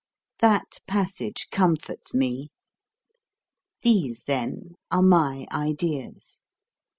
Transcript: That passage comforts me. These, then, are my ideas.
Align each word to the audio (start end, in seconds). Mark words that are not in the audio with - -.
That 0.39 0.79
passage 0.87 1.45
comforts 1.51 2.15
me. 2.15 2.49
These, 3.83 4.23
then, 4.23 4.71
are 4.89 5.03
my 5.03 5.45
ideas. 5.51 6.41